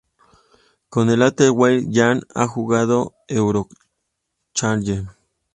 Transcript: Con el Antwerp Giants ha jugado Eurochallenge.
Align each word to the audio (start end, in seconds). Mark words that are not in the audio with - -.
Con 0.89 1.11
el 1.11 1.21
Antwerp 1.21 1.83
Giants 1.91 2.25
ha 2.33 2.47
jugado 2.47 3.13
Eurochallenge. 3.27 5.05